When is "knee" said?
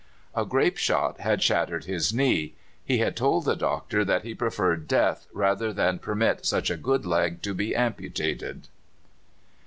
2.11-2.55